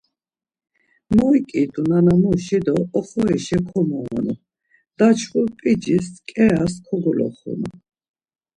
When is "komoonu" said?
3.67-4.33